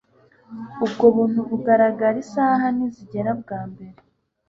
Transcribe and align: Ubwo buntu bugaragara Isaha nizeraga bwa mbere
Ubwo 0.85 1.05
buntu 1.15 1.39
bugaragara 1.49 2.17
Isaha 2.25 2.65
nizeraga 2.75 3.37
bwa 3.41 3.59
mbere 3.71 3.97